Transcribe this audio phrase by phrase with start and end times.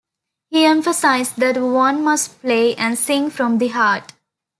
[0.49, 4.13] He emphasized that one must play and sing from the heart.